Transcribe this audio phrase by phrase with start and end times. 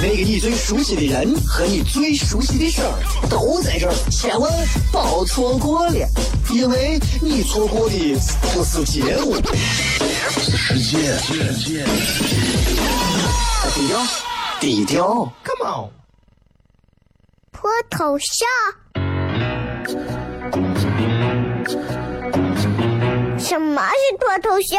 [0.00, 2.92] 那个你最熟悉的人和你最熟悉的事儿
[3.28, 4.48] 都在这儿，千万
[4.92, 6.08] 别错过了，
[6.52, 8.16] 因为你错过的
[8.54, 9.34] 不是节目，
[10.40, 11.18] 是世界。
[13.74, 14.06] 低调，
[14.60, 15.90] 低调，Come on，
[17.52, 18.46] 脱头像？
[23.38, 24.78] 什么是脱头像？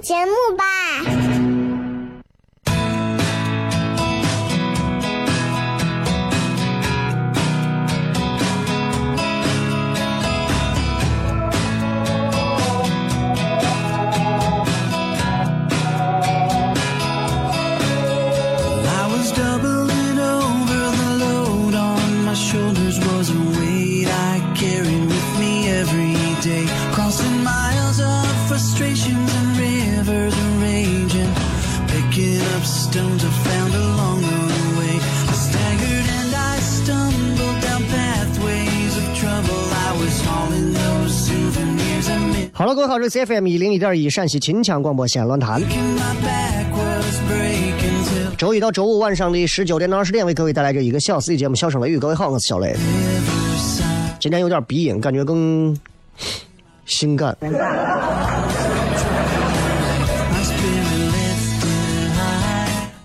[0.00, 1.13] 节目吧。
[43.04, 45.60] 这是 FM 一零一点一陕西秦腔广播西安论坛。
[48.38, 51.98] 周一到周五晚上的十九点到二十点，为各位带来这一个小时的节目《笑声雷雨》。
[52.00, 52.74] 各位好，我是小雷。
[54.18, 55.78] 今天有点鼻音，感觉更
[56.86, 57.36] 性感。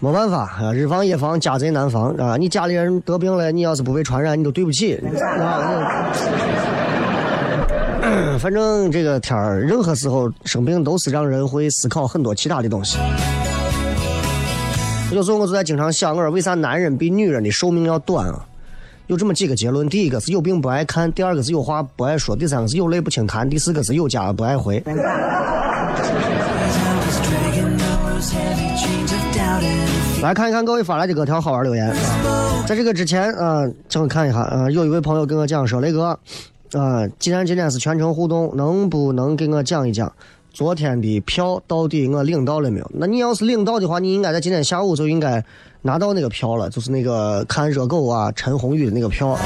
[0.02, 2.38] 没办法啊，日防夜防，家贼难防啊！
[2.38, 4.98] 你家里人得病了，你要是不被传染，你都对不起。
[8.40, 12.98] 反正这个天儿，任何时候生病都是让人会思考很多其他的东西。
[15.12, 18.46] 有时候我就在经常想，我说为啥男人比女人的寿命要短啊？
[19.08, 24.84] 有这么几个结论：第一个是有病不爱看，第二个是有话不爱说，第三个是有泪不轻弹，第四个是有家不爱回。
[30.22, 31.96] 来看一看各位发来的各条好玩留言。
[32.68, 36.20] 在这个之前，呃，请我看一下，呃，有一位朋友跟我讲说，雷哥，
[36.74, 40.12] 啊，既然今天是全程互动，能不能给我讲一讲
[40.52, 42.92] 昨天的票到底我领到了没有？
[42.94, 45.44] 那你要是领到的话，你应该在今天下午就应该
[45.82, 49.38] 拿到那个票了，就是那个看热狗啊陈鸿宇的那个票。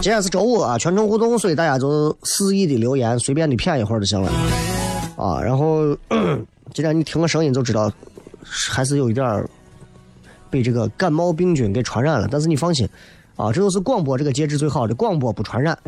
[0.00, 4.30] 今天是周五啊，全程互动，所以大家就肆意的留言，随便的骗一会儿就行了。
[5.16, 5.96] 啊，然后
[6.74, 7.92] 今天你听个声音就知道，
[8.42, 9.48] 还是有一点儿。
[10.50, 12.88] 被这个感冒病菌给传染了，但是你放心，
[13.36, 15.76] 啊，这都是广播这个介质最好的，广播不传染。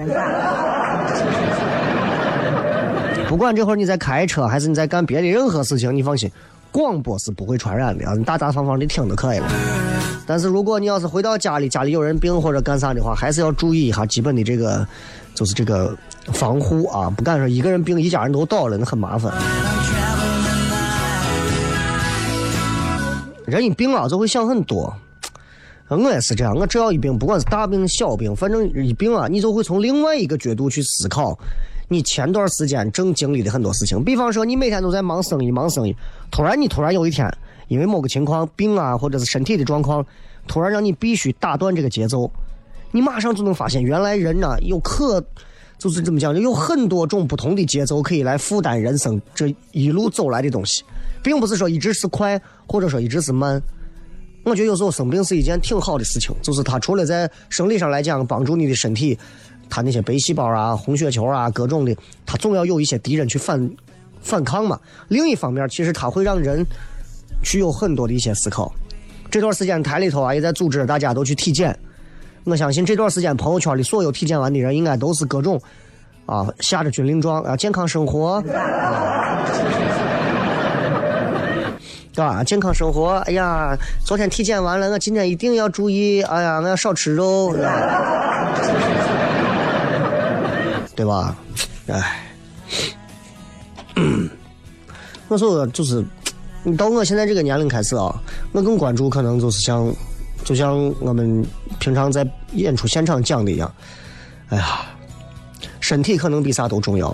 [3.29, 6.31] 不管这会儿你在开车还是你在干别的任何事情，你放心，
[6.71, 9.49] 广播是不会传染的啊，你大大方方的听就可以了。
[10.27, 14.87] 但是如果你要是回到家里，家里有人病或者干啥的话，还是要注意一下基本的这个，
[15.35, 15.97] 就是这个
[16.33, 19.33] 防护啊，不敢说一个人病，一家人都倒了，那很麻烦。
[23.45, 24.93] 人一病啊，就会想很多。
[25.89, 31.39] 我也是这样，我只要一病，不管是大病小病，反正一病啊，你就会从另外一个角度去思考
[31.89, 34.03] 你前段时间正经历的很多事情。
[34.03, 35.95] 比方说，你每天都在忙生意，忙生意，
[36.31, 37.33] 突然你突然有一天，
[37.69, 40.05] 因为某个情况病啊，或者是身体的状况，
[40.49, 42.29] 突然让你必须打断这个节奏，
[42.91, 45.25] 你马上就能发现，原来人呢有可，
[45.79, 50.83] 就是怎么讲，有很多种不同的节奏可以来负担人生这一路走来的东西。
[51.23, 53.63] 并不是说一直是快，或者说一直是慢。
[54.47, 59.19] 我觉得有时候生病是一件挺好的事情，就是它除了在生理上来讲帮助你的身体，
[59.69, 61.93] 它那些白细胞啊、红血球啊各种的，
[62.25, 63.69] 它总要有一些敌人去反
[64.23, 64.79] 反抗嘛。
[65.09, 66.65] 另一方面，其实它会让人
[67.43, 68.73] 去有很多的一些思考。
[69.33, 71.77] 这段时间台里头啊也在组织大家都去体检，
[72.45, 75.61] 我相信这段时间朋友圈里所有体检完的人，应该都是各种
[76.25, 78.41] 啊下着军令状啊健康生活。
[82.17, 82.43] 对吧？
[82.43, 83.17] 健康生活。
[83.27, 86.23] 哎呀，昨天体检完了，我今天一定要注意。
[86.23, 87.55] 哎呀，我要少吃肉。
[90.97, 91.37] 对吧？
[91.89, 92.23] 哎，
[95.29, 96.03] 我说就是，
[96.63, 98.15] 你到我现在这个年龄开始啊，
[98.53, 99.95] 我更关注可能就是像，
[100.43, 101.45] 就像我们
[101.79, 103.71] 平常在演出现场讲的一样，
[104.49, 104.87] 哎呀，
[105.81, 107.09] 身体可能比啥都重要。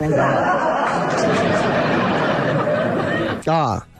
[3.46, 3.84] 啊，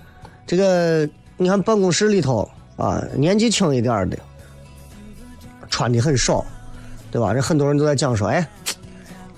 [0.53, 1.09] 这个
[1.39, 2.47] 你看办公室里头
[2.77, 4.19] 啊，年纪轻一点的，
[5.71, 6.45] 穿的很少，
[7.11, 7.33] 对吧？
[7.33, 8.47] 这很多人都在讲说，哎，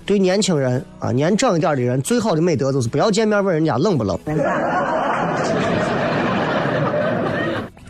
[0.05, 4.19] 对年轻人啊，年长一点的人，最好的美德就是不要见面问人家冷不冷，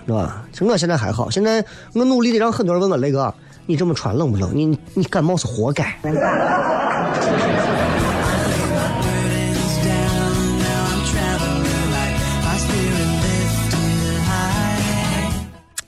[0.06, 0.46] 是吧？
[0.52, 3.34] 其实我现在还好，现在我努力的让很多人问我雷哥，
[3.66, 4.52] 你这么穿冷不冷？
[4.54, 5.98] 你你感冒是活该。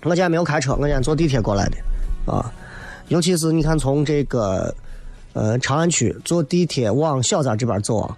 [0.08, 2.50] 我今天没有开车，我今天坐地铁过来的，啊，
[3.10, 4.74] 尤其是你看从这个
[5.34, 8.18] 呃长安区坐地铁往小寨这边走啊，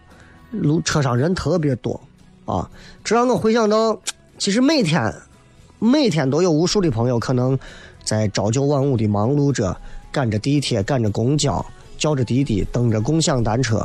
[0.51, 1.99] 路车上人特别多
[2.45, 2.69] 啊，
[3.03, 3.99] 这让我回想到，
[4.37, 5.11] 其实每天
[5.79, 7.57] 每天都有无数的朋友可能
[8.03, 9.75] 在朝九晚五的忙碌着，
[10.11, 11.65] 赶着地铁，赶着公交，
[11.97, 13.83] 叫着滴滴，蹬着共享单车，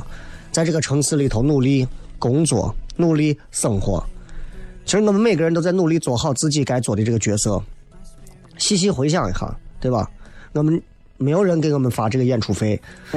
[0.52, 4.04] 在这个城市里头努力工作，努力生活。
[4.84, 7.62] 其实我们每个人都在努力做好自己该做的这个角色。
[8.58, 10.08] 细细回想一下，对吧？
[10.52, 10.80] 我们
[11.16, 12.80] 没有人给我们发这个演出费，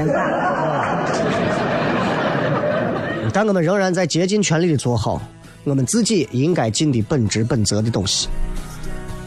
[3.31, 5.21] 但我们仍然在竭尽全力的做好
[5.63, 8.27] 我们自己应该尽的本职本责的东西，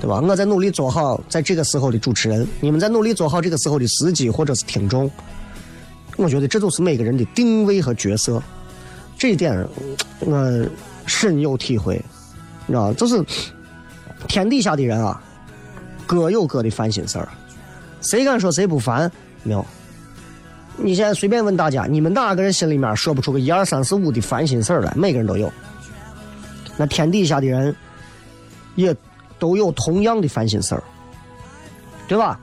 [0.01, 0.21] 对吧？
[0.21, 5.09] 我在努力做好在这个时候的主持人，你们在努力做好这个时候的司机或者是听众。
[6.17, 8.43] 我觉得这就是每个人的定位和角色，
[9.17, 9.65] 这一点
[10.21, 10.67] 我
[11.07, 11.95] 深有体会，
[12.67, 13.25] 你知道就是
[14.27, 15.23] 天底下的人啊。
[16.11, 17.29] 各有各的烦心事儿，
[18.01, 19.09] 谁敢说谁不烦？
[19.45, 19.65] 没有。
[20.77, 24.93] 你现在随便问大家，你们哪个人心里面说不出个一二三四五的烦心事儿来？
[24.97, 25.49] 每个人都有。
[26.77, 27.73] 那天底下的人
[28.75, 28.93] 也
[29.39, 30.83] 都有同样的烦心事儿，
[32.09, 32.41] 对吧？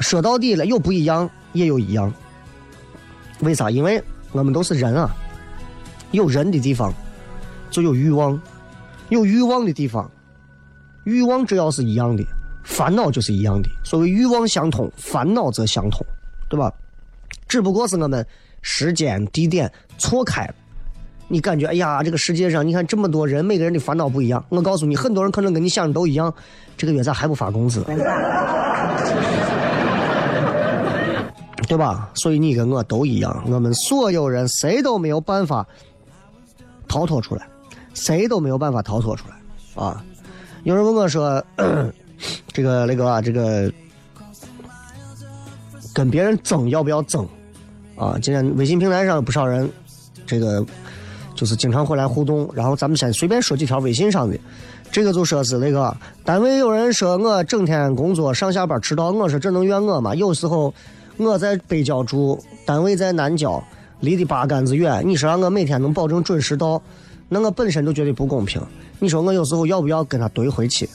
[0.00, 2.12] 说到底了，有不一样，也有一样。
[3.38, 3.70] 为啥？
[3.70, 5.08] 因为我们都是人啊，
[6.10, 6.92] 有人的地方
[7.70, 8.38] 就有欲望，
[9.08, 10.10] 有欲望的地方，
[11.04, 12.22] 欲望只要是一样的。
[12.64, 16.04] 烦恼就是一样的，所谓欲望相通，烦恼则相通，
[16.48, 16.72] 对吧？
[17.48, 18.24] 只不过是我们
[18.62, 20.54] 时间地点错开了。
[21.26, 24.44] 你感觉，哎呀，这个世界上，你看这么多人，每个人的烦恼不一样。
[24.48, 26.32] 我告诉你，很多人可能跟你想的都一样。
[26.76, 27.84] 这个月咋还不发工资？
[31.68, 32.10] 对吧？
[32.14, 35.64] 所以你跟我都一样，我们所有人谁都没有办法
[36.88, 37.46] 逃脱出来，
[37.94, 39.36] 谁都没有办法逃脱出来
[39.84, 40.04] 啊！
[40.64, 41.44] 有人问我说。
[42.52, 43.72] 这个那个啊，这个
[45.94, 47.26] 跟别人争要不要争
[47.96, 48.18] 啊？
[48.20, 49.70] 今天微信平台上有不少人，
[50.26, 50.64] 这个
[51.34, 52.48] 就是经常会来互动。
[52.54, 54.38] 然后咱们先随便说几条微信上的，
[54.90, 60.14] 这个就说是那个单位有人说我整天工作上下班迟到，我说这能怨我吗？
[60.14, 60.72] 有时候
[61.16, 63.62] 我在北郊住，单位在南郊，
[64.00, 65.02] 离得八竿子远。
[65.06, 66.80] 你说让我每天能保证准时到，
[67.28, 68.60] 那我本身就觉得不公平。
[68.98, 70.88] 你说我有时候要不要跟他怼回去？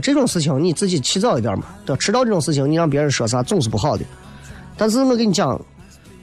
[0.00, 4.04] 这种事情你自己起早一点嘛，对迟到这种事情你让别人说啥总是不好的。
[4.76, 5.60] 但是我跟你讲，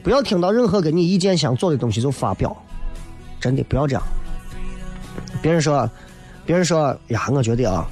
[0.03, 2.56] 不要听到任何跟你意见相左的东西就发表，
[3.40, 4.04] 真的不要这样。
[5.42, 5.90] 别人说，
[6.45, 7.87] 别人说呀，我觉得啊，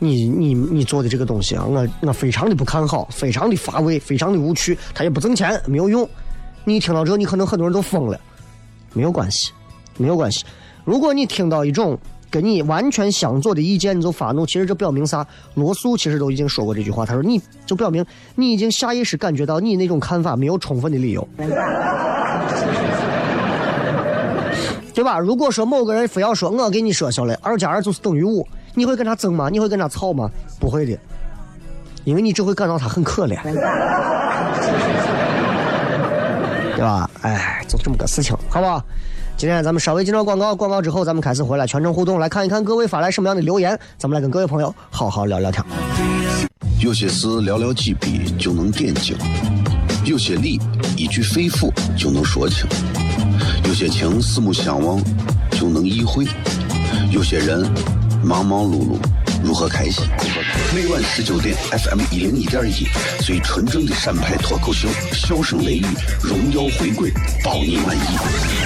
[0.00, 6.08] 你你你做的这个东西啊，我我非常的不看好，非常的乏味，非常的无趣，它也不挣钱，没有用。
[6.64, 8.20] 你听到这，你可能很多人都疯了，
[8.92, 9.52] 没有关系，
[9.98, 10.44] 没有关系。
[10.84, 11.96] 如果你听到一种。
[12.30, 14.44] 跟你完全相左的意见，你就发怒。
[14.44, 15.26] 其实这表明啥？
[15.54, 17.06] 罗素其实都已经说过这句话。
[17.06, 18.04] 他说：“你就表明
[18.34, 21.26] 你已经下意识感觉到你那种看法没有充分的理由，
[24.92, 25.18] 对吧？
[25.18, 29.48] 如果说某个人非要说我给你说下来，二加二就是等于五，你会跟他争吗？
[29.50, 30.30] 你会跟他吵吗？
[30.58, 30.98] 不会的，
[32.04, 33.40] 因为你只会感到他很可怜，
[36.74, 37.08] 对吧？
[37.22, 38.82] 哎，就这么个事情，好不好？
[39.38, 45.62] 今天咱们稍微进段广告，广告之后咱们开始回来全程互动，来看一看各位发来什么样的留言，咱们来跟各位朋友好好聊聊天。
[46.80, 49.14] 有些事寥寥几笔就能点睛，
[50.06, 50.58] 有些理
[50.96, 52.66] 一句肺腑就能说清，
[53.66, 54.98] 有些情四目相望
[55.50, 56.26] 就能意会，
[57.10, 57.62] 有些人
[58.24, 58.96] 忙忙碌碌
[59.44, 60.02] 如何开心？
[60.74, 62.86] 每晚十九点，FM 一零一点一，
[63.22, 65.84] 最纯正的陕派脱口秀，笑声雷雨，
[66.22, 67.12] 荣耀回归，
[67.44, 68.65] 保你满意。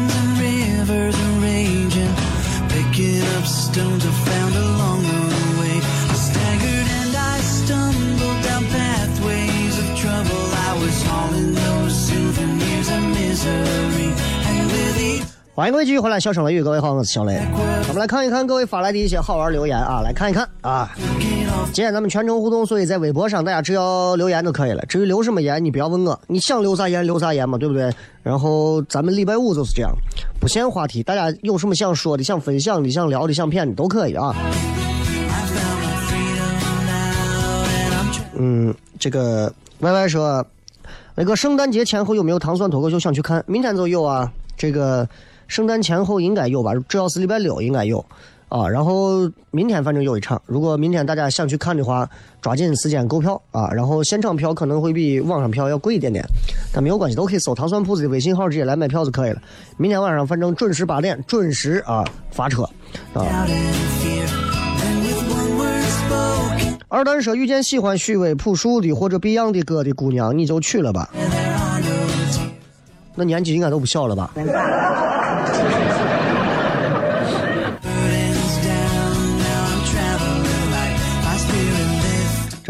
[15.53, 17.39] 欢迎各位继续回来，小声雷雨，各位好，我是小雷。
[17.87, 20.91] 我们来看一看各位发来的一些好玩留言啊，来看一看啊。
[21.73, 24.85] 今天咱们全程互动，所以在微博上大家只要留言就可以了。
[24.87, 27.89] 至于留什么言，你不要问我，你想留啥言留啥言嘛，对不对？
[28.21, 29.89] 然后咱们礼拜五就是这样，
[30.39, 34.35] 不限话题，大家有什么想说的、想分享的、想聊的、想骗的都可以啊。
[38.35, 40.45] 嗯，这个 Y Y 说，
[41.15, 43.41] 那个圣诞节前后有没有糖蒜脱口秀想去看？
[43.47, 44.29] 明天就有啊。
[44.57, 45.07] 这个
[45.47, 48.05] 圣诞前后应该有吧，只要是礼拜六应该有
[48.51, 48.67] 啊。
[48.67, 52.07] 然后明天反正有一场，如果明天大家想去看的话，
[52.41, 53.71] 抓紧时间购票啊。
[53.71, 56.23] 然后现场票可能会比网上票要贵一点点，
[56.73, 59.41] 但没有关系，都可以搜糖蒜铺子的微信号直接来买票就可以了。
[59.77, 62.63] 明天晚上反正准时八点准时啊发车
[63.13, 63.47] 啊。
[66.89, 71.09] 二蛋说遇见喜欢许巍、朴树的或者 Beyond 的歌的姑娘，你就去了吧。
[73.15, 74.33] 那年纪应该都不小了吧？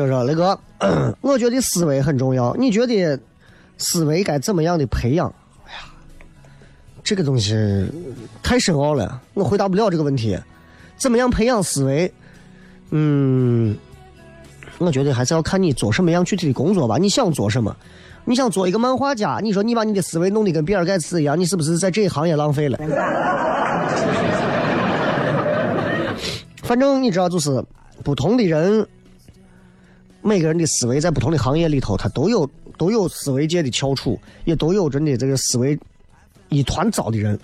[0.08, 0.58] 这是雷哥，
[1.22, 2.56] 我觉得思维很重要。
[2.56, 3.20] 你觉得
[3.78, 5.32] 思维该怎么样的培养？
[5.66, 5.80] 哎呀，
[7.04, 7.56] 这个东西
[8.42, 10.38] 太深奥了，我回答不了这个问题。
[10.98, 12.12] 怎么样培养思维？
[12.90, 13.76] 嗯，
[14.80, 16.98] 我觉得还是要看你做什么样具体的工作吧。
[16.98, 17.76] 你想做什么？
[18.26, 22.78] 你想做一个漫画家，你说你把你的思维弄得跟比尔盖茨一样，你是不是在这一行也浪费了？
[26.64, 27.64] 反正你知道，就是
[28.04, 28.88] 不同的人，
[30.22, 35.78] 每个人的思维在不同的行业里头，他都有都有思维界的翘楚，也都有真的这个思维
[36.50, 37.40] 一团糟的人。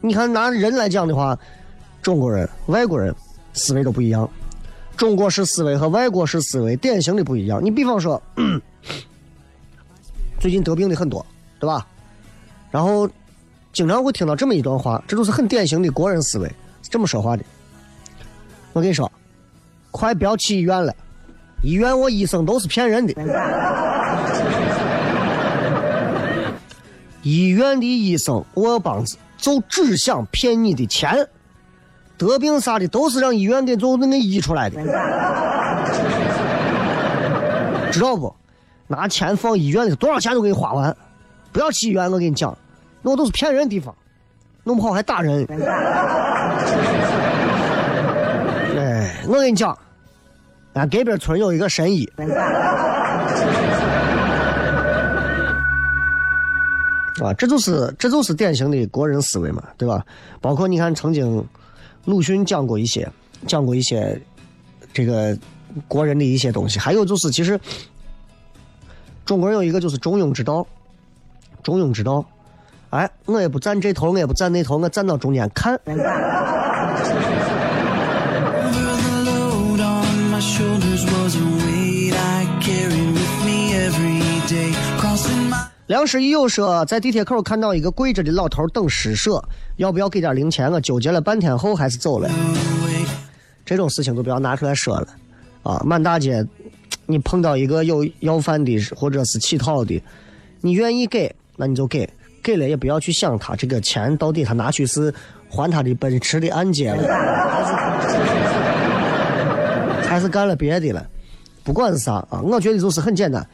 [0.00, 1.38] 你看拿人来讲的话，
[2.02, 3.14] 中国人、外国人
[3.52, 4.28] 思维都不一样，
[4.96, 7.64] 中国式思维和外国式思维典型的不一样。
[7.64, 8.22] 你比方说，
[10.38, 11.24] 最近得病的很多，
[11.58, 11.86] 对吧？
[12.70, 13.08] 然后
[13.72, 16.52] 经常会听到这么一段话，这都是很典型的国人思维，
[16.82, 17.44] 这么说话的。
[18.74, 19.10] 我跟你说，
[19.90, 20.94] 快不要去医院了，
[21.62, 23.14] 医院我医生都是骗人的。
[27.22, 31.28] 医院的医生我帮子就只想骗你的钱，
[32.16, 34.80] 得病啥的都是让医院给就那个医出来的，
[37.92, 38.34] 知道不？
[38.86, 40.96] 拿钱放医院里，多少钱都给你花完，
[41.52, 42.56] 不要去医院，我跟你讲，
[43.02, 43.94] 那都是骗人的地方，
[44.64, 45.46] 弄不好还打人。
[48.78, 49.76] 哎，我跟你讲，
[50.78, 52.08] 俺隔壁村有一个神医，
[57.20, 60.06] 啊，这就是这就是典型的国人思维嘛，对吧？
[60.40, 61.44] 包括你看，曾经
[62.04, 63.10] 鲁迅讲过一些，
[63.46, 64.20] 讲过一些
[64.92, 65.36] 这个
[65.88, 67.58] 国人的一些东西，还有就是其实
[69.26, 70.64] 中国人有一个就是中庸之道，
[71.64, 72.24] 中庸之道，
[72.90, 75.76] 哎，我也不站这头，我也不站那头，我站到中间看。
[85.88, 89.42] 梁师友说，在地铁口看到一个跪着的老头等施舍，
[89.76, 90.70] 要不要给点零钱？
[90.70, 92.28] 我纠结了半天后还是走了。
[93.64, 95.08] 这种事情都不要拿出来说了，
[95.62, 96.46] 啊，满大街，
[97.06, 99.98] 你碰到一个有要饭的或者是乞讨的，
[100.60, 102.06] 你愿意给那你就给，
[102.42, 105.12] 给了也不要去想他这个钱到底他拿去是
[105.48, 107.02] 还他的奔驰的按揭了，
[107.48, 107.72] 还是
[110.06, 111.06] 还是干了别的了，
[111.64, 113.48] 不管是啥啊，我觉得就是很简单。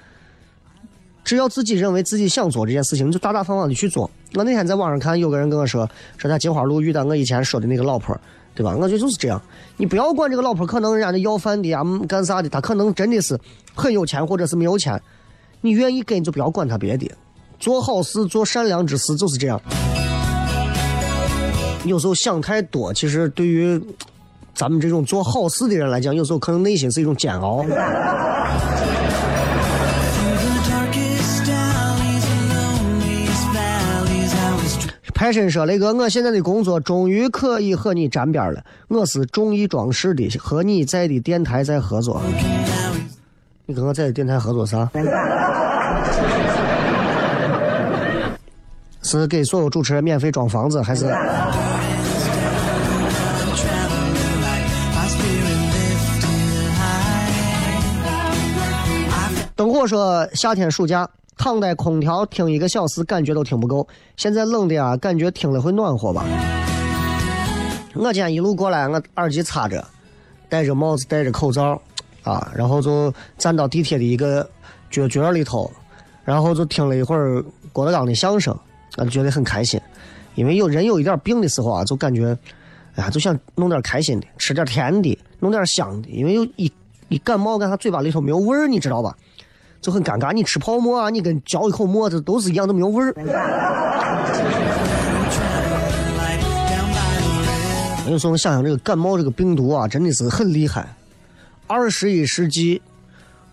[1.25, 4.11] 只要自己认为自己想做这件事情，就大大方方的去做。
[4.35, 5.89] 我那天在网上看，有个人跟我说，
[6.19, 8.15] 说他金花路遇到我以前说的那个老婆，
[8.55, 8.77] 对吧？
[8.77, 9.41] 我觉得就是这样。
[9.79, 13.39] 你不要管这个老婆可能人家的要饭的呀，干啥的，他可能真的是
[13.75, 15.01] 很有钱，或者是没有钱。
[15.63, 17.11] 你愿意给，你就不要管他别的，
[17.59, 19.59] 做好事，做善良之事，就是这样。
[21.85, 23.81] 有时候想太多，其实对于
[24.55, 27.65] 咱们这种做好事的人来讲，有时候可能内心是一种煎熬。
[35.15, 38.63] 派神说：“雷哥，我现在的工作终于可以和你沾边了。
[38.89, 42.21] 我是众艺装饰的，和你在的电台在合作。
[43.65, 44.91] 你跟我在的电台合作啥？
[49.03, 51.07] 是给所有主持人免费装房子，还是.
[59.55, 63.87] 灯火说，夏天暑假躺在空调听一个小时，感觉都听不够。
[64.17, 66.25] 现在冷的啊，感觉听了会暖和吧。
[67.95, 69.85] 我今天一路过来，我耳机插着，
[70.49, 71.81] 戴着帽子，戴着口罩，
[72.23, 74.49] 啊，然后就站到地铁的一个
[74.91, 75.71] 角角里头，
[76.25, 78.53] 然后就听了一会儿郭德纲的相声，
[78.97, 79.81] 啊，觉得很开心。
[80.35, 82.37] 因为有人有一点病的时候啊，就感觉，
[82.97, 86.73] 哎呀，就想弄点开心的，吃点甜的，弄点香的，因为有一
[87.09, 89.17] 一感冒，干啥嘴巴里头没有味儿，你知道吧？
[89.85, 90.33] 就很尴尬。
[90.33, 93.13] 你吃泡沫啊，你跟嚼一口沫子都是一样，都没有味儿。
[93.13, 93.27] Light
[96.71, 97.29] down by the
[98.07, 98.11] river.
[98.11, 100.97] 有时候想想这个感冒这个病毒啊，真的是很厉害。
[101.67, 102.81] 二十一世纪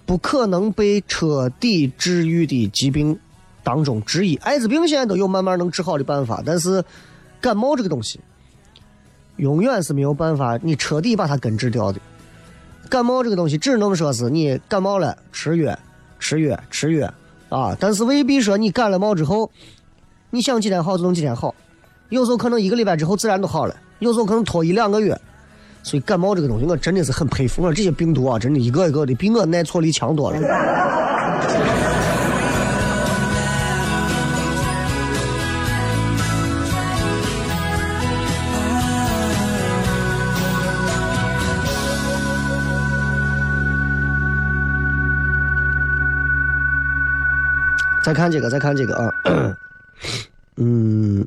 [0.06, 3.20] 不可能被彻底治愈的疾病
[3.62, 6.82] 当中之一，艾滋病现在都有慢慢能治好的办法，但是
[7.42, 8.22] 感冒这个东西
[9.36, 12.00] 永远是没有办法你彻底把它根治掉的。
[12.90, 15.78] 感冒这个东西只能说是你感冒了吃药、
[16.22, 17.14] 吃药、吃药
[17.50, 19.52] 啊，但是未必说你感了冒之后，
[20.30, 21.54] 你想几天好就能几天好。
[22.08, 25.20] 有时候可能一个礼拜之后自然都好了，有时候可能拖一两个月。
[25.84, 27.64] 所以感冒这个东西，我真的是很佩服。
[27.64, 30.40] 我这些病毒啊，真的一个一个的比我耐挫力强多了。
[48.04, 49.12] 再看这个，再看这个啊，
[50.58, 51.26] 嗯。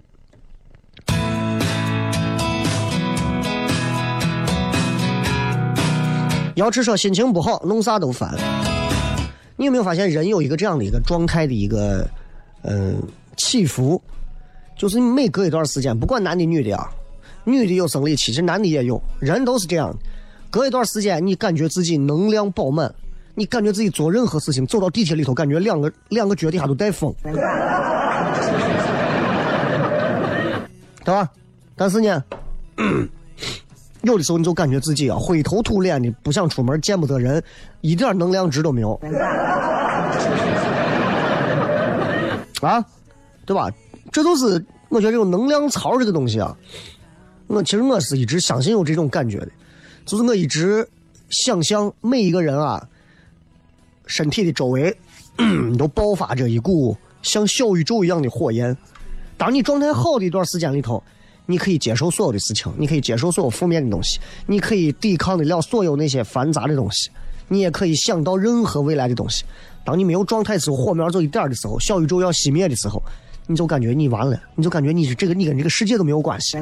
[6.57, 8.33] 瑶池说心情不好，弄啥都烦。
[9.57, 12.09] 你有没有发现人有一个这样的一个状态的一个
[12.63, 13.01] 嗯、
[13.37, 14.01] 起伏？
[14.77, 16.91] 就是你每隔一段时间，不管男的女的啊，
[17.45, 19.95] 女的有生理期，其实男的也有，人都是这样。
[20.51, 22.93] 隔一段时间，你感觉自己能量饱满，
[23.35, 27.33] 你感觉自己做任何事情，走到地铁里头，感觉两个两个脚底下都带风，对
[31.07, 31.29] 吧？
[31.77, 32.23] 但是呢，
[34.03, 37.43] 有的时候你就感觉自己啊灰头土脸的，不想出门，见不得人，
[37.81, 38.95] 一点能量值都没有，
[42.61, 42.85] 啊，
[43.45, 43.69] 对吧？
[44.13, 46.57] 这都是我觉得这种能量槽这个东西啊，
[47.49, 49.49] 我其实我是一直相信有这种感觉的，
[50.07, 50.89] 就是我一直
[51.31, 52.87] 想象每一个人啊，
[54.07, 54.97] 身体的周围
[55.79, 58.77] 都爆发着一股像小宇宙一样的火焰。
[59.37, 61.03] 当你状态好的一段时间里头，
[61.47, 67.11] 你可以接受所有的事情，你可以接受所有负面的东西，你可以抵抗得了所有那些繁杂的东西，
[67.49, 69.45] 你也可以想到任何未来的东西。
[69.85, 73.03] 当你没有状态时候，火苗就一点的时候，小宇宙要熄灭的时候，
[73.47, 76.57] 你就感觉你完了，你就感觉你是这个，你跟这个世界都没有关系。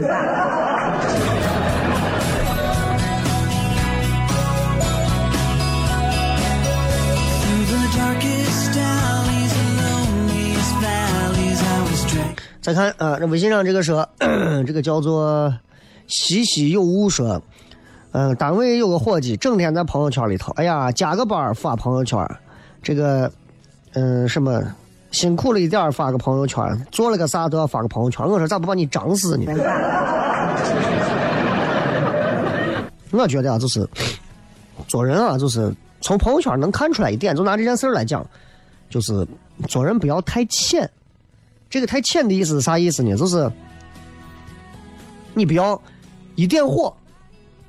[12.62, 14.08] 再看啊，这微信上这个说，
[14.64, 15.52] 这个叫做
[16.06, 17.42] 稀稀有物说，
[18.12, 22.24] 嗯、单位有个伙计整天在朋友圈里头，哎呀，加个班发朋友圈，
[22.80, 23.28] 这个，
[23.94, 24.62] 嗯、什么
[25.10, 28.24] 辛苦了一点发个朋友圈，做了个啥都要发个朋友圈。
[28.24, 29.52] 我说咋不把你整死呢？
[33.10, 33.84] 我觉得啊，就是
[34.86, 38.24] 做人啊，就是从朋友圈能看出来一点，就拿这件事来讲，
[38.88, 39.26] 就是
[39.66, 40.88] 做人不要太浅。
[41.72, 43.16] 这个太浅的意思是啥意思呢？
[43.16, 43.50] 就是
[45.32, 45.80] 你不要
[46.34, 46.92] 一点火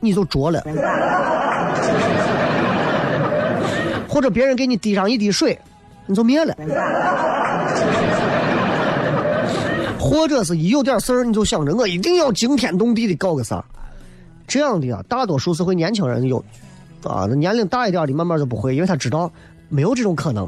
[0.02, 0.62] 你就着了，
[4.10, 5.58] 或者别人给你滴上一滴水，
[6.06, 6.54] 你就灭了。
[9.98, 13.64] 或者是一有点事儿，你就想着我一定要惊天动地的搞个啥，
[14.46, 16.44] 这样的啊，大多数是会年轻人有，
[17.06, 19.32] 啊，那年龄大一点的慢慢就不会，因为他知道
[19.70, 20.46] 没有这种可能，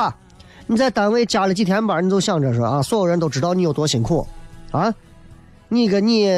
[0.00, 0.16] 吧？
[0.66, 4.26] 你在单位加了几天班，你就想着说啊，所有人都知道你有多辛苦，
[4.70, 4.94] 啊，
[5.68, 6.30] 你跟你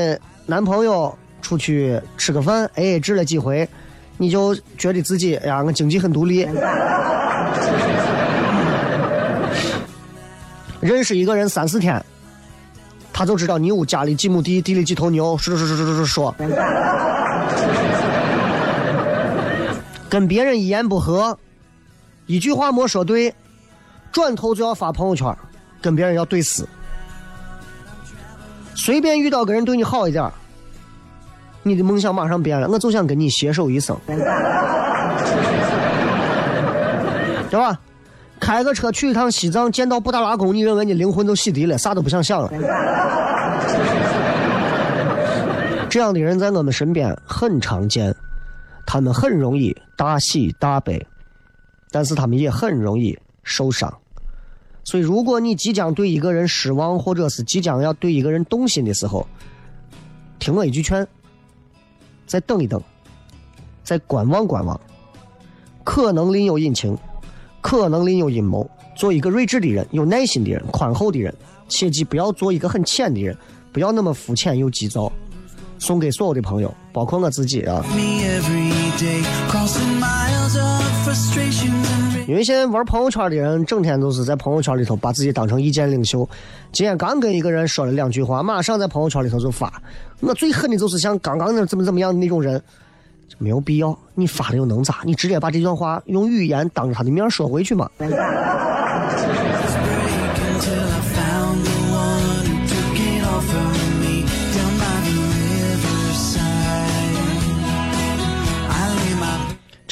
[0.46, 3.68] 男朋友出去吃个饭，AA 制了几回，
[4.16, 6.48] 你就觉得自己哎呀，我经济很独立。
[10.81, 12.03] 认识一个人三四天，
[13.12, 16.35] 他就知道你屋家里几亩地，地里几头牛，说说说说说说说。
[20.09, 21.38] 跟别人一言不合，
[22.27, 23.33] 一句话没说对，
[24.12, 25.35] 转头就要发朋友圈，
[25.81, 26.68] 跟别人要对撕。
[28.75, 30.31] 随便遇到个人对你好一点，
[31.62, 33.96] 你的梦想马上变了，我就想跟你携手一生，
[37.51, 37.79] 对吧？
[38.40, 42.51] 开个车去一趟西藏，见到布达拉宫，你认为你灵魂都洗涤了，啥都不想想了。
[45.88, 48.12] 这样的人在我们身边很常见，
[48.85, 51.07] 他们很容易大喜大悲，
[51.90, 53.92] 但是他们也很容易受伤。
[54.85, 59.27] 所以，如果你即将对一个人失望，或者是即将要对一个人动心的时候，
[60.38, 61.07] 听我一句劝，
[62.27, 62.83] 再等一等，
[63.85, 64.79] 再观望观望，
[65.85, 66.97] 可能另有隐情。
[67.61, 68.68] 可能另有阴谋。
[68.97, 71.33] 做一个睿智的人，有耐心的人，宽厚的人，
[71.68, 73.38] 切记不要做一个很浅的人，
[73.73, 75.11] 不要那么肤浅又急躁。
[75.79, 77.85] 送给所有的朋友，包括我自己啊。
[82.29, 86.29] 因为现在玩朋友圈的人，整天都是在朋友圈里头把自己当成意见领袖。
[86.71, 89.73] 今天刚跟一个人说了两句话，马上在朋友圈里头就发。
[90.21, 92.63] 我最恨的就是像刚刚那怎么怎么样的那种人，
[93.39, 93.97] 没有必要。
[94.15, 95.01] 你发了又能咋？
[95.05, 97.91] 你直接把这段话用语言当着他的面说回去嘛。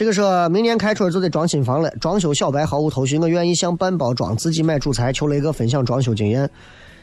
[0.00, 6.48] 这个说明年开春就得装新房了，装修小白毫无头绪，我愿意向半包装，自己买主材，求雷哥分享装修经验。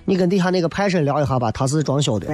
[0.06, 2.26] 你跟底下那个派神聊一下吧，他是装修的。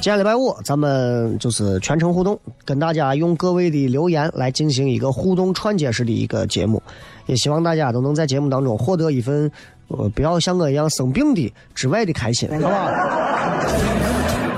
[0.00, 6.82] 今天礼拜五，咱们就是全程互动，跟大家用各位的留言来进行一个互动串接式的一个节目，
[7.26, 9.52] 也希望大家都能在节目当中获得一份，
[9.88, 12.90] 呃，不要像我一样生病的之外的开心，好不好？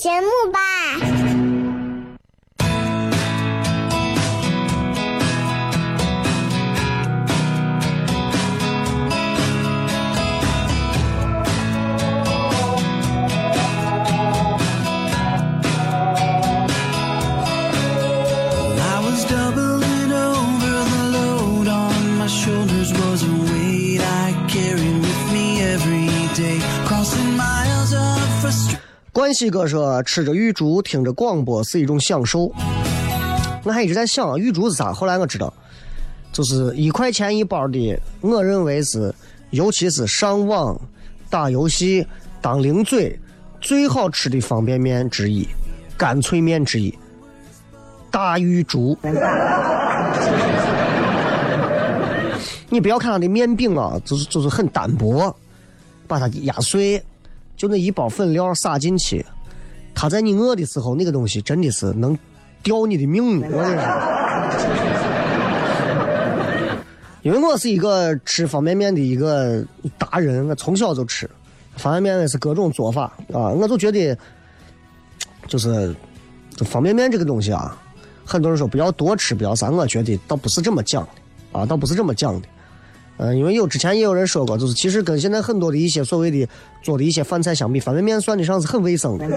[0.00, 0.79] 节目吧。
[29.30, 32.52] 关西哥说：“吃着玉竹，听着广播是一种享受。”
[33.62, 34.92] 我还一直在想，玉竹是啥？
[34.92, 35.54] 后来我知道，
[36.32, 39.14] 就是一块钱一包的，我认为是，
[39.50, 40.76] 尤其是上网、
[41.30, 42.04] 打游戏、
[42.40, 43.16] 当零嘴
[43.60, 45.46] 最好吃的方便面之一，
[45.96, 46.92] 干脆面之一，
[48.10, 48.98] 大玉竹。
[52.68, 55.32] 你不要看它的面饼啊，就是就是很单薄，
[56.08, 57.00] 把它压碎，
[57.60, 59.22] 就那一包粉料撒进去，
[59.94, 62.18] 它在你饿的时候，那个东西真的是能
[62.62, 63.84] 吊你的命，我跟你说。
[67.20, 69.62] 因为我是一个吃方便面的一个
[69.98, 71.28] 达人，我从小就吃
[71.76, 74.16] 方便面，也是各种做法啊，我就觉得，
[75.46, 75.94] 就是
[76.56, 77.78] 这方便面这个东西啊，
[78.24, 81.10] 很多人说不要多吃，不要啥，我觉得倒不是这么讲的
[81.60, 82.48] 啊，倒不是这么讲的。
[83.22, 86.48] 嗯，因为有之前也有人说过，就是其实跟现在很多的一些所谓的
[86.80, 89.28] 做的一些饭菜相比，方便面算得上是很卫生的。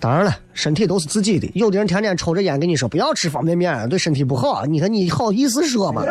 [0.00, 1.46] 当然了，身体都是自己的。
[1.54, 4.64] 有的人天天抽着烟跟你说不要吃方便面，对身体不好。
[4.64, 6.02] 你看你好意思说吗？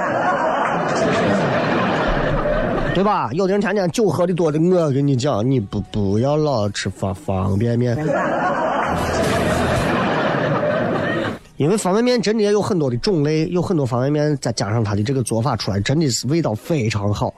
[2.94, 3.30] 对吧？
[3.34, 7.98] 有的人天天酒喝的多的，我跟你讲，你不不要老吃方方便面。
[11.58, 17.34] 因为方便面真的也有很多的种类，有很多方便面再加上它的这个做法出来，真的是味道非常好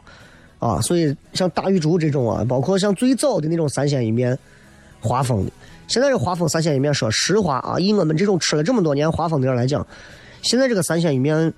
[0.57, 0.81] 啊！
[0.81, 4.35] 所以像大玉竹这种啊，包括像最早的那种三鲜一面，
[4.99, 5.51] 华丰的，
[5.87, 9.85] 现在这华丰三鲜一面，说实话啊，以我们这种吃了这么多年华丰的人来讲，
[10.41, 11.53] 现在这个三鲜一面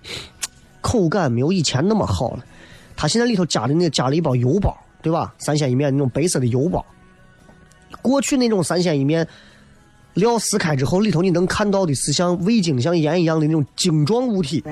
[0.82, 2.43] 口感没有以前那么好了。
[2.98, 5.34] 它现在里头加的那加了一包油包，对吧？
[5.38, 6.86] 三鲜一面那种白色的油包，
[8.02, 9.26] 过去那种三鲜一面。
[10.15, 14.63] 料撕开之后，里头你能看到的是像味精、像盐一样的那种晶状物体。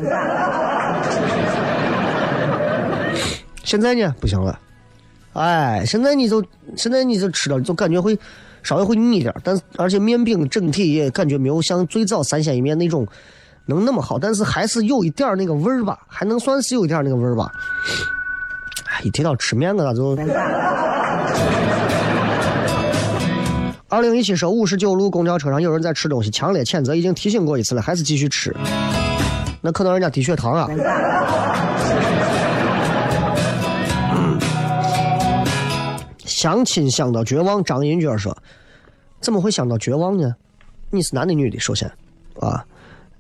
[3.64, 4.58] 现在呢，不行了，
[5.34, 6.44] 哎，现在你就
[6.76, 8.18] 现在你就吃了，就感觉会
[8.64, 13.06] 稍微会腻一点，但而且面饼整体也感觉没有像最早三鲜一面那种
[13.66, 17.52] 能那么好，但是还是有一点那个味儿吧，还能算是有一点那个味儿吧。
[18.86, 20.16] 哎，一提到吃面，我咋就？
[23.90, 28.54] 二零一七说五十九路公交车上有人在吃东西，强烈谴责，已经提醒过一次了，还是继续吃，
[29.62, 30.68] 那可能人家低血糖啊。
[36.26, 38.38] 相亲相到绝望，张银娟说
[39.22, 40.36] ：“怎么会相到绝望呢？
[40.90, 41.58] 你是男的女的？
[41.58, 41.90] 首先，
[42.42, 42.66] 啊，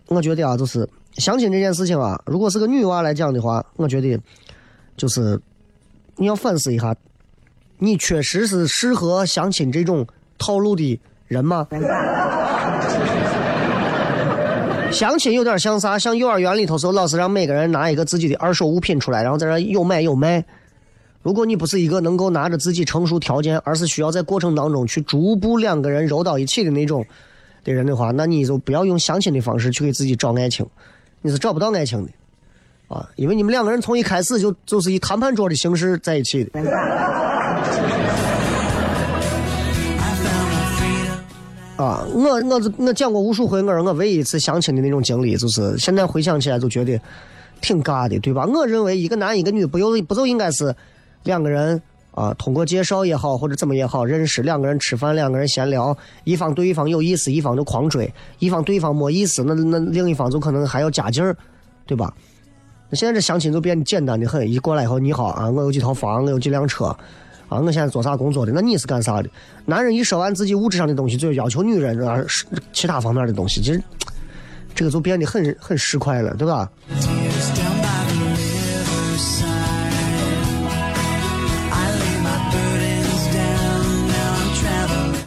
[0.08, 4.20] 我觉得啊，就是相亲这件事情啊，如果是个女娃来讲的话，我觉得
[4.98, 5.40] 就是
[6.18, 6.94] 你要反思一下，
[7.78, 10.06] 你确实是适合相亲这种。”
[10.38, 11.68] 套路的人吗？
[14.92, 16.00] 相亲有点像啥？
[16.00, 20.44] 像幼儿园里头时候，老师让每个人拿一个自己的二手物品出来，然后在这有买有卖。
[21.22, 27.06] 如果你不是一个能够拿着自己成熟条件，而是需要在过程当中去逐步两个人揉到一起的那种
[27.66, 30.66] 的人的话，那你就不要用相亲的方式去给自己找爱情，
[31.22, 32.12] 你是找不到爱情的
[32.88, 33.06] 啊！
[33.18, 36.52] 因为你们两个人从一开始就就是以谈判桌的形式在一起的。
[41.78, 47.00] 啊，我我我讲过无数回，我说我唯一一次相亲的那种经历，就是现在回想起来就觉得
[47.62, 48.48] 挺尬的，对吧？
[48.48, 50.76] 我认为一个男一个女不有不就应该是
[51.24, 51.80] 两个人
[52.16, 61.38] 啊，通过介绍也好或者怎么也好认识，两个人吃饭，两个人闲聊，一方对一方有意思，一方就狂追；一方对方没意思，那那另一方就可能还要加劲儿，
[61.86, 62.12] 对吧？
[62.90, 66.96] 那现在这相亲就变得简单的很，一过来以后你好啊，我有几套房，我有几辆车。
[67.50, 68.52] 啊，我现在做啥工作的？
[68.52, 69.30] 那你是干啥的？
[69.66, 72.22] 男人一说完自己物质上的东西，就要求女人啊，
[72.74, 73.82] 其他方面的东西，其实
[74.76, 76.70] 这个就变得很很市侩了，对吧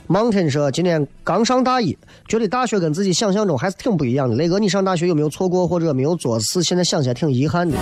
[0.08, 4.34] ？Mountain 说今年刚上大一，觉得大学跟自己想象中还是挺不一样的。
[4.34, 6.62] 雷哥，你上大学有没有错过或者没有做事？
[6.64, 7.78] 现在想起来挺遗憾的。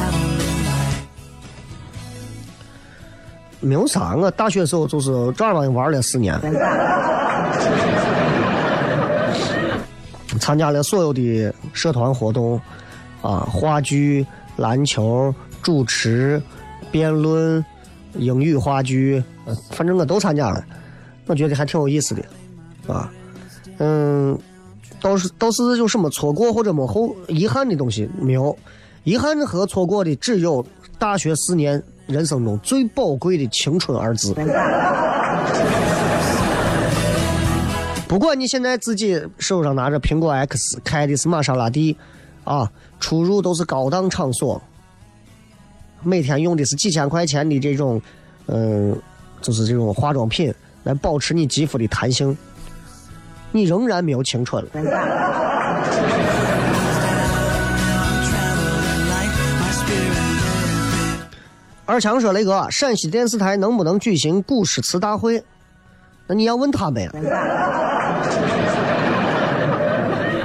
[3.61, 6.39] 没有啥，我大学时候就是正儿八经玩了四年，
[10.39, 12.61] 参加了所有的社团活动，
[13.21, 14.25] 啊，话剧、
[14.57, 16.41] 篮球、主持、
[16.93, 17.65] 辩论、
[18.15, 19.23] 英语话剧，
[19.71, 20.65] 反正我都参加了，
[21.27, 22.23] 我觉得还挺有意思的，
[22.93, 23.13] 啊，
[23.79, 24.39] 嗯，
[25.01, 28.57] 倒是倒是有什么错过或者没后遗憾的东西没有，
[29.03, 30.65] 遗憾和错过的只有
[30.97, 31.83] 大学四年。
[32.09, 34.35] 人生中最宝贵的青春二字。
[38.09, 41.95] 不管你现在自己手上拿着苹果 X，开的是玛莎拉蒂，
[42.43, 42.69] 啊，
[42.99, 44.61] 出入都是高档场所，
[46.03, 48.01] 每天用的是几千块钱的这种，
[48.47, 48.99] 嗯，
[49.43, 50.53] 就是这种化妆品
[50.85, 52.35] 来保持你肌肤的弹性，
[53.53, 54.67] 你仍然没有青春。
[61.89, 65.43] 二强说：“雷哥，陕西电视台能不能举行古诗词大会？
[66.27, 67.11] 那你要问他们呀。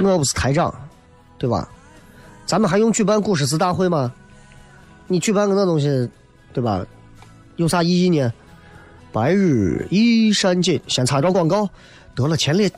[0.00, 0.74] 我不是台长，
[1.36, 1.68] 对吧？
[2.46, 4.10] 咱们还用举办古诗词大会吗？
[5.06, 6.08] 你举办个那东西，
[6.54, 6.82] 对吧？
[7.56, 8.32] 有啥意义呢？
[9.12, 11.68] 白日依山尽，先插一段广告，
[12.14, 12.72] 得了前列。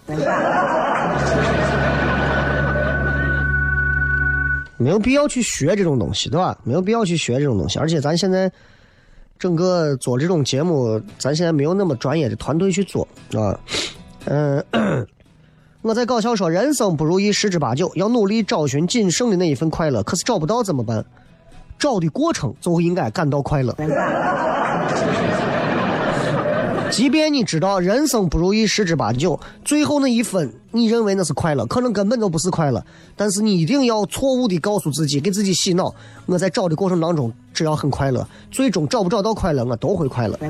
[4.76, 6.58] 没有必要去学这种东西，对吧？
[6.64, 8.50] 没有必要去学这种东西，而且咱现在
[9.38, 13.58] 整个做这种节目，咱现在没有那么专业的团队去做啊。
[14.26, 14.64] 嗯，
[15.82, 20.02] 我在搞笑说，人生不如意十之八九，要努力找寻仅剩的那一份快乐。
[20.02, 21.04] 可是找不到怎么办？
[21.78, 23.74] 找的过程就应该感到快乐。
[26.90, 32.82] 即便你知道人生不如意十之八九，最后那一分你认为那是快乐，可能根本就不是快乐。
[33.14, 35.94] 但是你一定要错误的告诉自己，给自己洗脑：
[36.24, 40.38] 我在找的过程当中，只要很快乐，最终找不找到快乐，我都会快乐。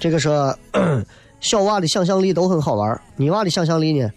[0.00, 0.58] 这个说
[1.38, 4.10] 小娃的想象力都很好玩儿，你娃的想象力呢？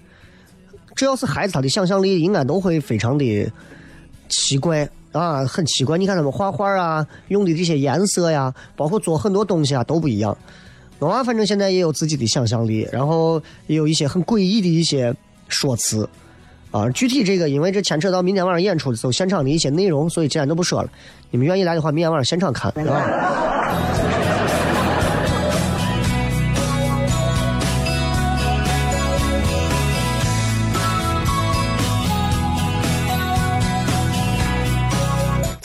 [0.95, 3.51] 只要是孩子，他的想象力应该都会非常的
[4.29, 5.97] 奇怪啊，很奇怪。
[5.97, 10.35] 你看他们画画啊，用的这些颜色呀，包括做很多东西啊，都不一样。
[10.99, 15.13] 我娃反正现在也有自己的想象力，然后也有一些很诡异的一些
[15.49, 16.09] 说辞
[16.71, 16.89] 啊。
[16.91, 20.89] 具体这个，因为这牵扯到明天晚上演出的时候现场的一些内容，所以今天就不说了。
[21.31, 24.04] 你们愿意来的话，明天晚上现场看，对吧？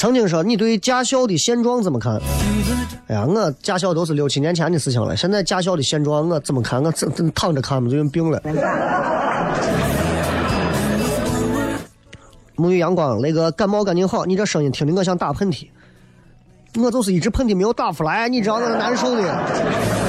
[0.00, 2.18] 曾经说你对驾校的现状怎么看？
[3.08, 6.82] 哎呀，我驾校都是六七年前的事情了，现在驾校的现状我怎么看？
[6.82, 8.40] 我真真躺着看嘛，就有病了。
[12.56, 15.68] 沐浴阳光，那个感冒赶紧好，你这声音听着我像打喷嚏，
[16.78, 19.99] 我就是一直喷嚏没有打出来，你知道我难受的。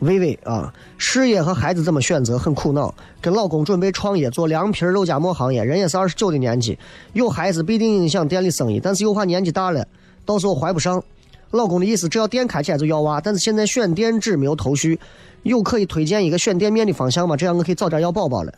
[0.00, 6.78] 薇薇啊，事业和孩子怎么选择很苦恼，跟老公准备创业做凉皮肉夹馍行业，人也是二十九的年纪，
[7.14, 9.86] 有孩子必定影响店里生意，但是又怕年纪大了，
[10.24, 11.02] 到时候怀不上。
[11.50, 14.98] 老公的意思，只要店开起来就要娃，但是现在选店址没有头绪，
[15.44, 17.36] 有可以推荐一个选店面的方向吗？
[17.36, 18.52] 这样我可以早点要宝宝了。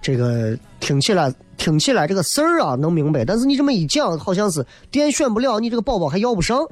[0.00, 6.64] 这个听起来听起来这个事儿啊能明白，但是你这么一讲，好像是店选不了，你这个宝宝还要不上。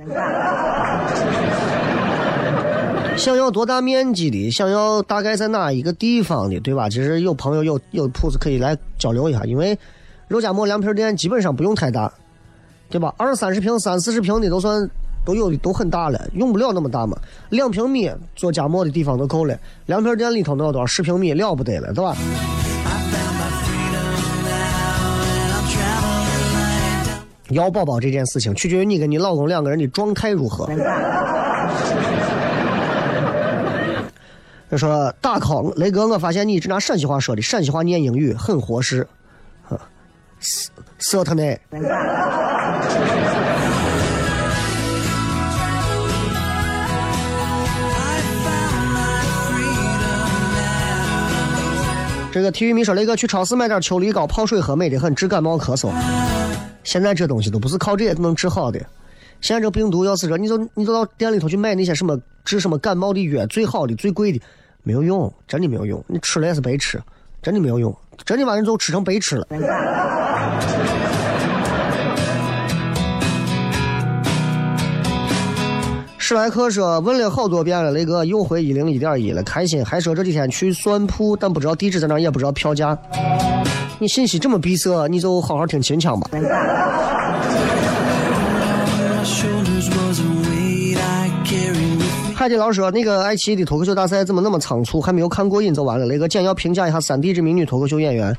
[3.16, 6.88] 想要多大面积的，想要大概在哪一个地方的，对吧？
[6.88, 9.78] 其实有朋友有有铺子可以来交流一下，因为
[10.26, 12.12] 肉夹馍凉皮店基本上不用太大，
[12.90, 13.14] 对吧？
[13.16, 14.90] 二三十平、三四十平的都算
[15.24, 17.16] 都有的都很大了，用不了那么大嘛。
[17.50, 20.86] 两平米做夹馍的地方都够了，凉皮店里头能有多少？
[20.86, 22.16] 十平米了不得了，对吧？
[27.50, 30.66] 要宝宝这件事情，取决于你跟你老公两个人的状态如何。
[34.72, 39.06] 他说：“大考雷哥，我发现你一直拿陕西话说的，陕西话念英语很合适。
[39.68, 39.78] 呵
[40.40, 41.82] 是是他呢？I found
[48.94, 50.08] my freedom
[50.56, 52.32] now.
[52.32, 55.92] 这个体育迷说，雷哥去超市买点秋梨膏泡水喝，美得很，治感冒咳嗽。
[56.82, 58.80] 现在这东西都不是靠这些能治好的。
[59.42, 64.40] 现在这病毒要是说，你就你就到店里头去买那些什么治什么感冒的药，最好的、最贵的，
[64.82, 66.04] 没有用，真的没有用。
[66.08, 67.00] 你吃了也是白吃，
[67.40, 69.46] 真的没有用，真的把人都吃成白吃了。
[76.18, 82.96] 史莱克说问了好多遍了，雷哥又回一零一点一了，开心，还说这几天去算铺，但不知道地址在哪，也不知道票价。
[83.98, 86.30] 你信息这么闭塞，你就好好听秦腔吧。
[92.42, 96.04] 海底捞说那个爱奇艺的脱口秀大赛怎么那么仓促，还没有看过瘾就完了？
[96.06, 98.36] 雷哥简要评价一下三 D 这名女脱口秀演员，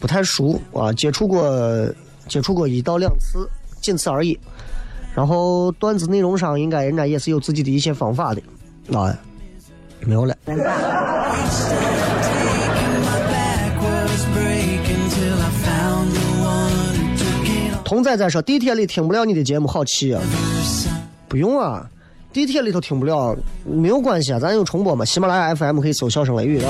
[0.00, 1.48] 不太熟啊，接触过
[2.26, 3.48] 接触过一到两次，
[3.80, 4.36] 仅此而已。
[5.14, 8.42] 然后段子内容上应该人家也是有自己的一些方法的，
[8.98, 9.16] 啊，
[10.00, 10.34] 没有了。
[17.84, 20.20] 童仔仔说地铁里听不了你的节目，好气啊！
[21.28, 21.88] 不用啊，
[22.32, 26.68] 地铁里头听不了没有关系啊，咱有重播嘛，喜马拉雅 FM 可以搜“笑声雷雨”的。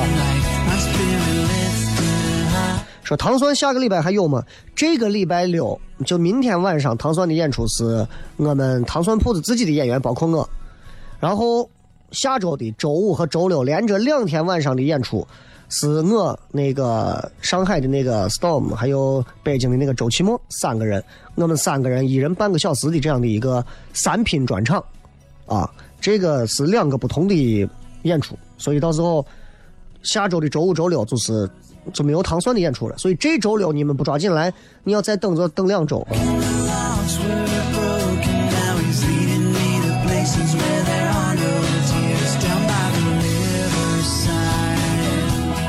[3.03, 4.43] 说糖蒜下个礼拜还有吗？
[4.77, 8.07] 这个礼拜六就明天晚上，糖蒜的演出是
[8.37, 10.49] 我们糖蒜铺子自己的演员，包括我。
[11.19, 11.69] 然后
[12.13, 15.27] 下周的周五和周六连着两天晚上的演出，
[15.71, 21.03] 是我那个上海的那个 Storm，还有北京的那个周奇墨三个人，
[21.35, 24.85] 我们三个人一人半个小时的这样的一个三拼专场，
[25.49, 25.69] 啊，
[26.01, 27.69] 这个是两个不同的
[28.03, 29.27] 演出，所以到时候
[30.03, 31.51] 下周的周五、周六就是
[31.93, 34.53] 就没有糖蒜的演出了，所以这周六你们不抓紧来，
[34.85, 36.07] 你要再等着等两周。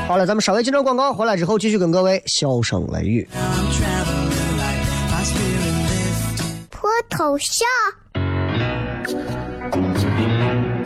[0.06, 3.28] 好了，咱们稍微进段广告，回来之后继续跟各位笑声雷雨。
[3.32, 4.82] now I'm traveling light.
[5.08, 6.68] My spirit lifted.
[6.68, 7.66] 脱头像。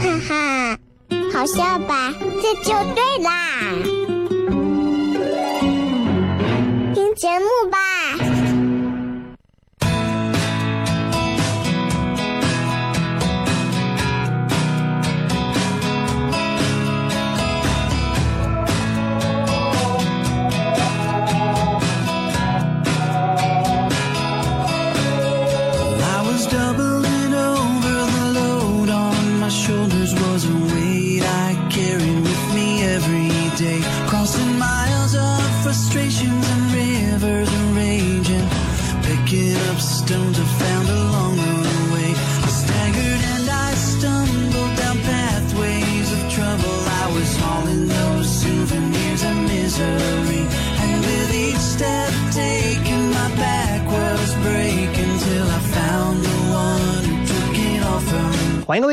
[0.00, 0.78] 哈哈，
[1.30, 2.14] 好笑吧？
[2.40, 3.30] 这就对啦，
[6.94, 7.78] 听节目吧。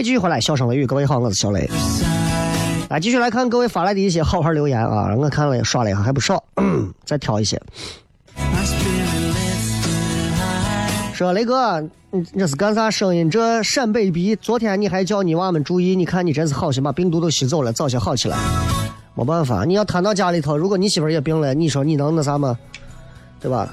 [0.07, 1.69] 继续回来，笑声雷雨，各位好，我是小雷。
[2.87, 6.41] 来，继续来看各位发来的一些好玩留言啊，我看了刷了一下，还不少，
[7.03, 7.61] 再挑一些。
[11.13, 11.81] 说雷哥，
[12.11, 13.29] 你这是干啥声音？
[13.29, 18.37] 这陕北鼻，昨天你还叫你娃们注意，你看你真是好心把病毒都吸走了，早些好起来。
[19.13, 22.57] 没办法，你要摊到家里头，如果你媳妇也病了，你说你能那啥吗？
[23.41, 23.67] 对吧？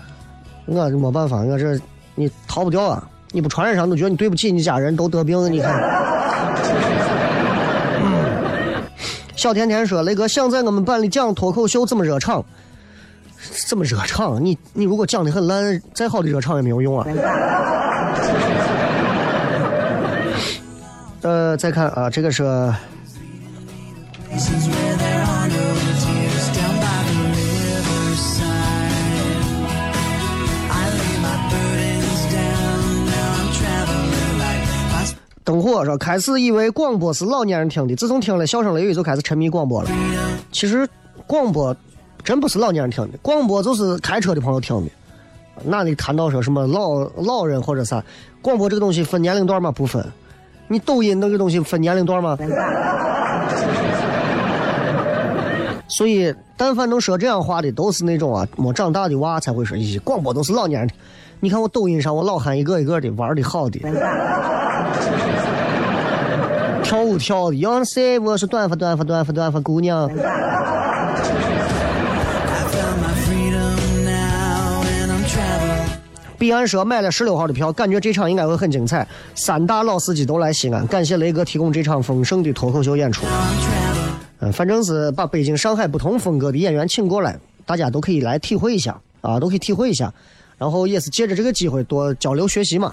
[0.66, 1.78] 我没办法，我这
[2.16, 3.08] 你逃不掉啊！
[3.34, 5.74] 你不传染上，都觉得你对不起你家人，都得病，你看。
[9.34, 12.44] 小甜甜说：“雷哥想在我们班里讲脱口秀，怎么热场？
[13.68, 14.42] 怎么热场？
[14.42, 17.04] 你你如果讲的很烂，再好的热场也没有用啊。”
[21.22, 22.44] 呃，再看啊，这个是
[35.44, 39.90] 灯火说，开始以为广播是老年人听的，自从听了笑声雷雨就开始沉迷广播了。
[40.50, 40.88] 其实
[41.26, 41.76] 广播
[42.22, 44.90] 真不是老年人听的，广播就是开车的朋友听的。
[45.62, 48.02] 哪里谈到说什么老老人或者啥？
[48.40, 49.70] 广播这个东西分年龄段吗？
[49.70, 50.02] 不分。
[50.66, 52.38] 你抖音那个东西分年龄段吗？
[55.86, 59.76] 所以，但凡能说这样话的，都是那种啊没长大的娃才会说。
[59.76, 60.96] 咦，广播都是老年人听。
[61.40, 63.78] 你看我抖音上，我老汉一个一个的玩的好的，
[66.84, 68.18] 跳舞跳的，要谁？
[68.18, 70.06] 我是短发短发短发短发姑娘。
[70.06, 70.12] I
[72.70, 75.88] found my freedom now, and I'm traveling.
[76.38, 79.08] 彼岸说买了十六号的票，感觉这场应该会很精彩。
[79.34, 83.24] 三大老司机都来西安，感谢雷哥提供这场丰盛的脱口秀演出。
[84.40, 90.12] 嗯，反正是把北京、上海不同风格的演员请过来，大家都可以来体会一下啊，都可以体会一下。
[90.58, 92.92] 然后也是借着这个机会多交流学习嘛。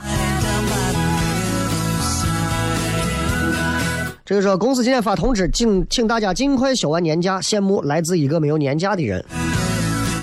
[4.32, 7.42] 这个说，公司今天发通知，请请大家尽快休完年假。
[7.42, 9.22] 羡慕来自一个没有年假的人，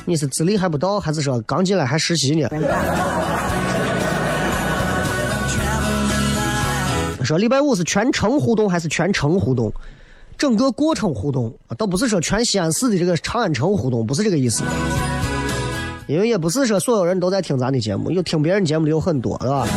[0.07, 2.49] 你是资历还不到，还是说刚进来还实习呢？
[7.23, 9.71] 说礼拜五是全程互动还是全程互动？
[10.39, 14.65] 整个过程互动，倒不是说全西安市的这个长安城互动，不是这个意思。
[16.07, 19.69] 因为也不是说所有人都在听咱的节目，有听别人节目的有很多，对吧？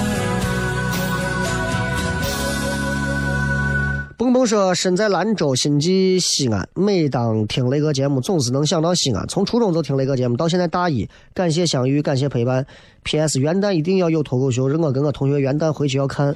[4.41, 6.67] 蹦蹦说，身在兰州，心系西安。
[6.73, 9.23] 每当听雷哥节目，总是能想到西安。
[9.27, 12.65] 从初中就听雷哥节目，到现在大一，感谢相遇，感谢陪伴。
[13.03, 13.39] P.S.
[13.39, 16.35] 元旦一定要有脱口秀，我跟我同学元旦回去要看。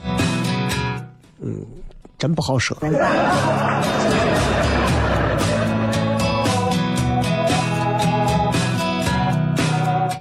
[1.41, 1.65] 嗯，
[2.19, 2.77] 真不好说。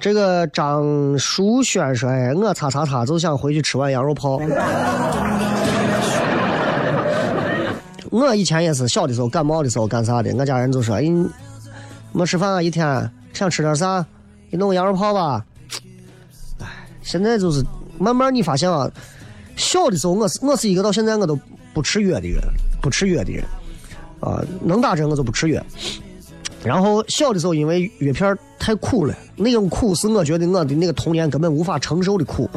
[0.01, 4.39] 这个张淑轩说：“哎，我擦擦擦就想回去吃碗羊肉泡。”
[8.15, 11.27] 我以前也是小的时候感冒的时候干啥的，我家人就说：“你
[12.13, 14.05] 没吃饭啊，一天想吃点啥？
[14.49, 15.45] 你弄个羊肉泡吧。”
[16.63, 16.65] 哎，
[17.01, 17.61] 现在就是
[17.97, 18.89] 慢慢你发现啊，
[19.57, 21.37] 小的时候我是我是一个到现在我都
[21.73, 22.41] 不吃药的人，
[22.81, 23.43] 不吃药的人
[24.21, 25.61] 啊，能打针我就不吃药。
[26.63, 32.49] 然后小的时候因为药片太苦了，那种苦是我觉得我的那个童年根本无法承受的苦。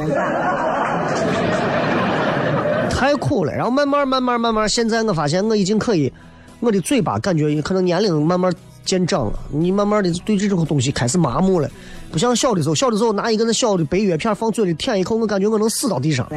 [2.99, 6.11] 太苦了，然后慢慢慢慢慢慢，现在我发现我已经可以，
[6.59, 11.71] 我的嘴巴感觉可能年龄慢慢渐长了，你慢慢的对这种东西开始麻木了，
[12.11, 16.27] 不像小的时候，小的时候拿一个那小的白药片放嘴里舔一口，我感觉我能死到地上。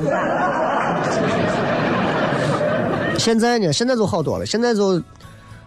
[3.19, 5.03] 现在呢，现在就好多了，现在就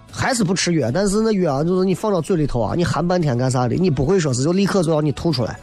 [0.10, 5.60] 还是不吃药，但是那药啊，就是你放到嘴里头啊，你含半天干啥的，你不会说是就立刻就要你吐出来，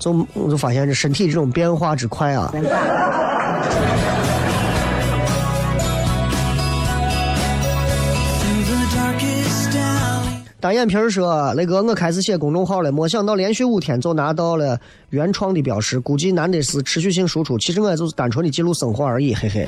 [0.00, 2.52] 就我就发现这身体这种变化之快啊。
[10.66, 14.76] 单眼皮说：“雷哥，我开始写公众号了，没想到连续五天就拿到了
[15.10, 17.56] 原创的标识，估计难的是持续性输出。
[17.56, 19.64] 其实我就是单纯的记录生活而已，嘿嘿。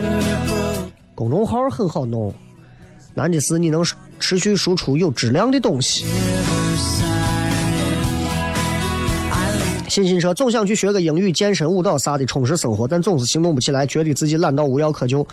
[1.15, 2.35] 公众号很好弄，
[3.15, 3.85] 难的是你能
[4.19, 6.05] 持续输出有质量的东西。”
[9.89, 15.25] 欣欣说：“总想去学个英语、健身、舞蹈啥的充实生活，但总是行动不起来，觉得自己懒到无药可救。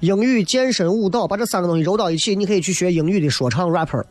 [0.00, 4.02] 英语、健身、舞蹈，把这三个东西揉到一起，你可以去学英语的说唱 rapper。”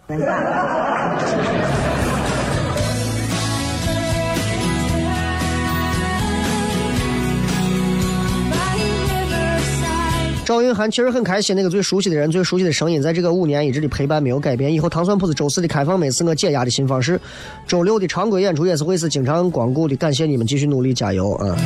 [10.46, 14.72] 赵云涵其实很开心，那个最熟悉的人、最熟悉的声音，在这个五年一直的陪伴没有改变。
[14.72, 17.20] 以后糖蒜铺子周四的开放妹是我解压的新方式，
[17.66, 19.96] 周六的常规演出也是会是经常光顾的。
[19.96, 21.58] 感谢你们继续努力加油啊！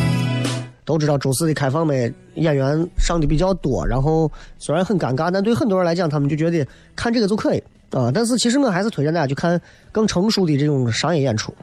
[0.87, 6.65] 都知道周四的开放妹演员上的比较多，然后虽然很尴尬，但对很多人来讲，他们就觉得
[6.95, 7.61] 看这个就可以
[7.91, 8.09] 啊。
[8.13, 9.59] 但是其实我还是推荐大家去看
[9.91, 11.53] 更成熟的这种商业演出。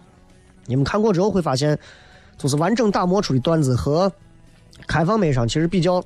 [0.66, 1.78] 你们看过之后会发现，
[2.36, 4.12] 就是完整打磨出的段子和
[4.86, 6.04] 开放麦上其实比较。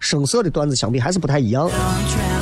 [0.00, 1.70] 生涩的段子相比还是不太一样。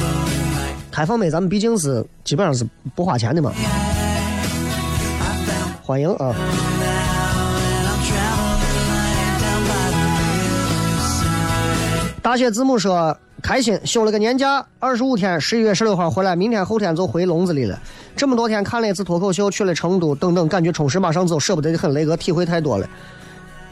[0.91, 2.67] 开放麦咱们毕竟是基本上是
[2.97, 3.53] 不花钱的嘛，
[5.85, 6.35] 欢迎啊！
[12.23, 17.77] 大写字母说开心休了个年假，二十五天，十一月十六号回来，明天后天就回笼子里了。
[18.15, 21.93] 这么多天看了一次脱口秀，去了成都等等，感觉充实，马上走，舍不得的很。
[21.93, 22.89] 雷哥体会太多了。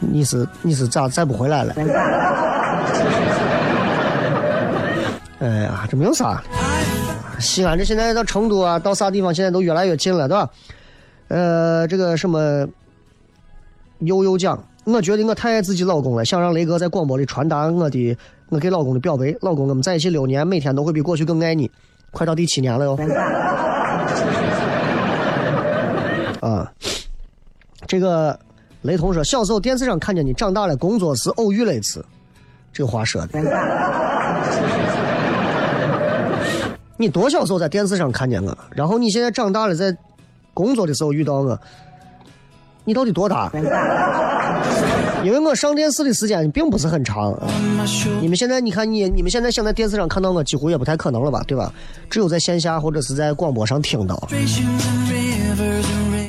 [0.00, 1.74] 你是你是咋再不回来了？
[5.38, 6.42] 哎呀，这没有啥。
[7.38, 10.50] 西安这现在到成都啊，到啥地方现在都越来越近了，对吧？
[11.28, 12.66] 呃，这个什么，
[14.00, 18.16] 悠悠讲，我觉得我太爱自己老公了，想让雷哥在广播里传达我的
[18.50, 19.34] 我给老公的表白。
[19.40, 21.70] 老公，我们在一起六年，每天都会比过去更爱你，
[22.10, 22.98] 快到第七年了哟。
[26.40, 26.72] 啊，
[27.86, 28.36] 这个
[28.82, 32.04] 雷同说，小时候电视上看见你，长大了工作时偶遇了一次，
[32.72, 33.40] 这话说的。
[36.96, 39.96] 你多小时候在电视上看见我，然后你现在长大了在
[40.52, 41.58] 工作的时候遇到我，
[42.84, 43.50] 你到底多大？
[45.24, 47.36] 因为我上电视的时间并不是很长。
[48.20, 51.72] 你们现在你看你你们现在想在电视上看到我，几乎也不太可能了吧，对吧？
[52.08, 54.28] 只有在线下或者是在广播上听到。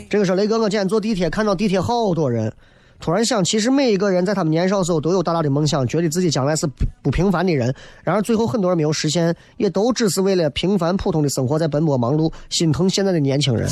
[0.10, 2.52] 这个是雷哥，我今天坐地铁看到地铁好多人。
[3.00, 7.74] 突然想，其实每一个人在他们年少时候都有大大的梦想，觉得自己将来是不不平凡的人。
[8.04, 12.32] 然而最后很多人没有实现，也都只是为了平凡普通的生活在奔波忙碌。
[12.50, 13.68] 心疼现在的年轻人，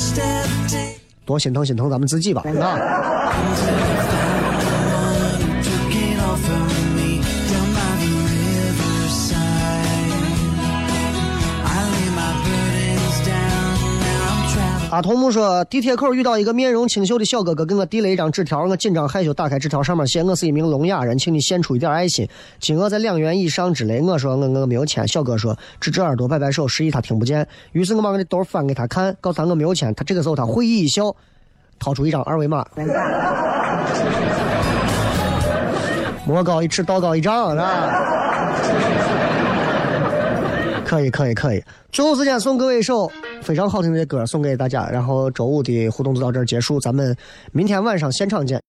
[1.24, 3.89] 多心疼心疼咱们自己吧，啊！
[14.90, 22.28] 阿童木说，地铁口遇到一个面容清秀的小哥哥，给我递了一张纸条，我紧张害羞打开纸条，上面写我是一名聋哑人，请你献出一点爱心，
[22.58, 24.00] 金额在两元以上之类。
[24.00, 27.46] 我说我我没有钱，小哥说支支耳朵摆摆手，示意他听不见。
[27.70, 29.94] 于是我把我的兜翻给他看，告诉他我没有钱。
[29.94, 31.14] 他这个时候他会意一笑，
[31.78, 32.66] 掏出一张二维码。
[36.26, 39.29] 魔高一尺，道高一丈，是吧？
[40.90, 41.62] 可以可以可以，
[41.92, 43.08] 最后时间送各位一首。
[43.42, 47.16] 非常好听的歌送给大家，然后周五的互动就到这儿结束，咱们
[47.52, 48.58] 明天晚上现场见。